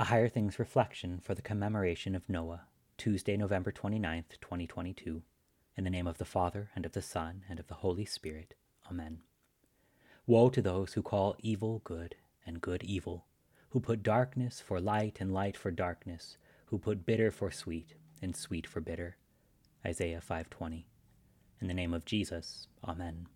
[0.00, 5.22] A Higher Things Reflection for the Commemoration of Noah, Tuesday, November 29th, 2022.
[5.76, 8.54] In the name of the Father, and of the Son, and of the Holy Spirit.
[8.88, 9.22] Amen.
[10.24, 12.14] Woe to those who call evil good,
[12.46, 13.26] and good evil,
[13.70, 16.36] who put darkness for light and light for darkness,
[16.66, 19.16] who put bitter for sweet, and sweet for bitter.
[19.84, 20.86] Isaiah 5:20.
[21.60, 22.68] In the name of Jesus.
[22.84, 23.26] Amen.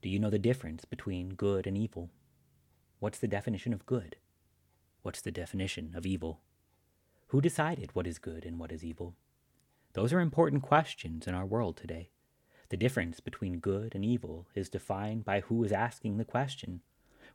[0.00, 2.08] Do you know the difference between good and evil?
[2.98, 4.16] What's the definition of good?
[5.02, 6.40] What's the definition of evil?
[7.28, 9.14] Who decided what is good and what is evil?
[9.94, 12.10] Those are important questions in our world today.
[12.68, 16.82] The difference between good and evil is defined by who is asking the question.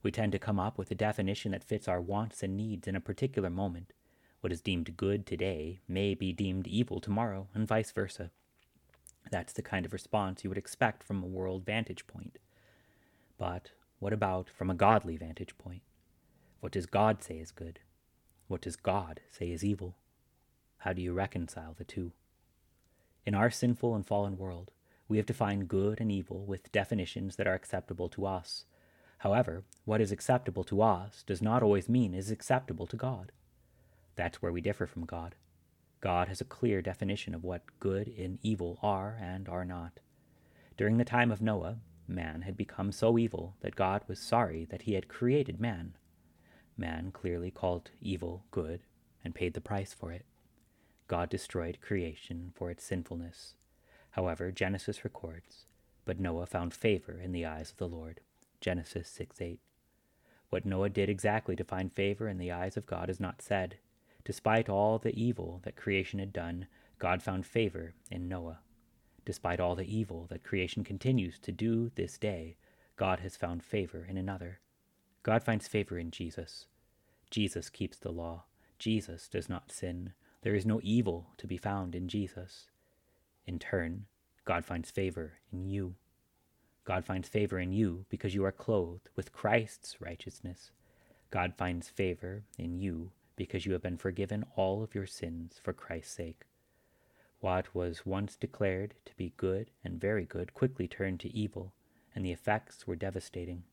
[0.03, 2.95] We tend to come up with a definition that fits our wants and needs in
[2.95, 3.93] a particular moment.
[4.41, 8.29] What is deemed good today may be deemed evil tomorrow, and vice versa.
[9.31, 12.37] That's the kind of response you would expect from a world vantage point.
[13.39, 15.81] But what about from a godly vantage point?
[16.65, 17.77] What does God say is good?
[18.47, 19.97] What does God say is evil?
[20.79, 22.12] How do you reconcile the two?
[23.23, 24.71] In our sinful and fallen world,
[25.07, 28.65] we have defined good and evil with definitions that are acceptable to us.
[29.20, 33.31] However, what is acceptable to us does not always mean is acceptable to God.
[34.15, 35.35] That's where we differ from God.
[36.01, 39.99] God has a clear definition of what good and evil are and are not.
[40.77, 44.81] During the time of Noah, man had become so evil that God was sorry that
[44.81, 45.93] he had created man.
[46.77, 48.81] Man clearly called evil good
[49.23, 50.26] and paid the price for it.
[51.07, 53.55] God destroyed creation for its sinfulness.
[54.12, 55.65] However, Genesis records,
[56.05, 58.21] but Noah found favor in the eyes of the Lord.
[58.62, 59.59] Genesis 6 8.
[60.49, 63.77] What Noah did exactly to find favor in the eyes of God is not said.
[64.23, 68.59] Despite all the evil that creation had done, God found favor in Noah.
[69.25, 72.57] Despite all the evil that creation continues to do this day,
[72.96, 74.59] God has found favor in another.
[75.25, 76.68] God finds favor in Jesus.
[77.31, 78.44] Jesus keeps the law.
[78.78, 80.13] Jesus does not sin.
[80.44, 82.69] There is no evil to be found in Jesus.
[83.47, 84.06] In turn,
[84.46, 85.96] God finds favor in you.
[86.84, 90.69] God finds favor in you because you are clothed with Christ's righteousness.
[91.31, 95.74] God finds favor in you because you have been forgiven all of your sins for
[95.74, 96.44] Christ's sake.
[97.40, 101.74] What was once declared to be good and very good quickly turned to evil,
[102.13, 103.63] and the effects were devastating.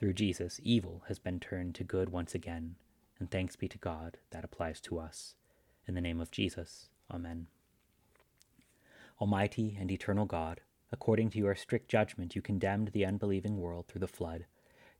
[0.00, 2.76] Through Jesus, evil has been turned to good once again,
[3.18, 5.34] and thanks be to God that applies to us.
[5.86, 7.48] In the name of Jesus, Amen.
[9.20, 14.00] Almighty and eternal God, according to your strict judgment, you condemned the unbelieving world through
[14.00, 14.46] the flood.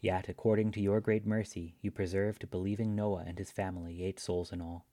[0.03, 4.53] Yet, according to your great mercy, you preserved believing Noah and his family, eight souls
[4.53, 4.84] in all.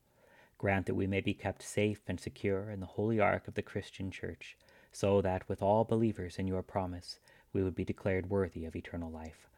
[0.58, 3.62] Grant that we may be kept safe and secure in the holy ark of the
[3.62, 4.58] Christian Church,
[4.90, 7.20] so that with all believers in your promise,
[7.52, 9.50] we would be declared worthy of eternal life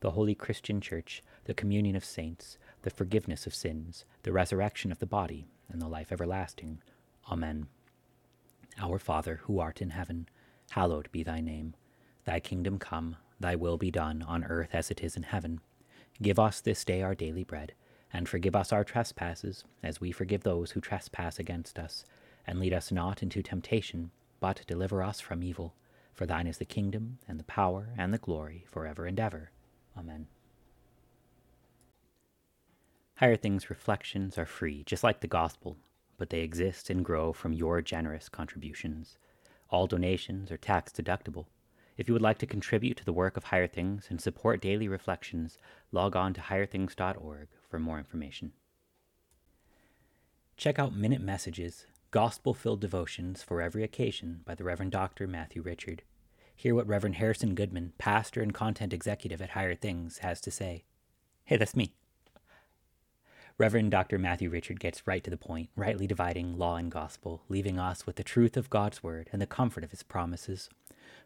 [0.00, 4.98] the holy Christian Church, the communion of saints, the forgiveness of sins, the resurrection of
[4.98, 6.80] the body, and the life everlasting.
[7.30, 7.66] Amen.
[8.78, 10.28] Our Father, who art in heaven,
[10.70, 11.74] hallowed be thy name.
[12.24, 15.60] Thy kingdom come, thy will be done, on earth as it is in heaven.
[16.22, 17.72] Give us this day our daily bread,
[18.12, 22.04] and forgive us our trespasses, as we forgive those who trespass against us.
[22.46, 25.74] And lead us not into temptation, but deliver us from evil.
[26.14, 29.50] For thine is the kingdom, and the power, and the glory, for ever and ever.
[29.96, 30.26] Amen.
[33.16, 35.76] Higher Things reflections are free, just like the gospel,
[36.16, 39.18] but they exist and grow from your generous contributions.
[39.68, 41.46] All donations are tax deductible.
[41.96, 44.88] If you would like to contribute to the work of Higher Things and support daily
[44.88, 45.58] reflections,
[45.92, 48.52] log on to higherthings.org for more information.
[50.56, 55.26] Check out Minute Messages, gospel filled devotions for every occasion by the Reverend Dr.
[55.26, 56.02] Matthew Richard.
[56.60, 60.84] Hear what Reverend Harrison Goodman, pastor and content executive at Higher Things, has to say.
[61.46, 61.94] Hey, that's me.
[63.56, 64.18] Reverend Dr.
[64.18, 68.16] Matthew Richard gets right to the point, rightly dividing law and gospel, leaving us with
[68.16, 70.68] the truth of God's word and the comfort of his promises.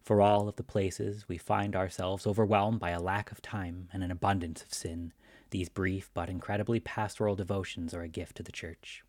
[0.01, 4.05] For all of the places we find ourselves overwhelmed by a lack of time and
[4.05, 5.13] an abundance of sin,
[5.51, 9.03] these brief but incredibly pastoral devotions are a gift to the church.